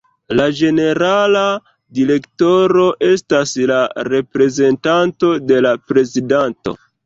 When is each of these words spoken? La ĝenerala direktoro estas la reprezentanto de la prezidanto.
La 0.37 0.45
ĝenerala 0.59 1.43
direktoro 1.99 2.87
estas 3.11 3.55
la 3.75 3.79
reprezentanto 4.11 5.33
de 5.53 5.65
la 5.69 5.79
prezidanto. 5.93 6.79